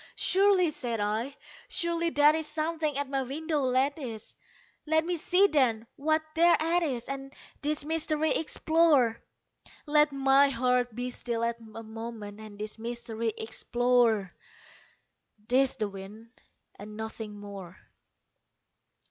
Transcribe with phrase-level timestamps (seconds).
[0.17, 4.33] "Surely," said I, "surely that is something at my window lattice;
[4.87, 7.31] Let me see then, what thereat is, and
[7.61, 9.21] this mystery explore
[9.85, 11.53] Let my heart be still a
[11.83, 14.33] moment and this mystery explore;
[15.47, 16.31] 'Tis the wind
[16.79, 17.77] and nothing more!"